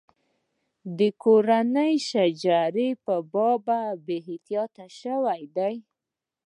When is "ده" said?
5.55-5.69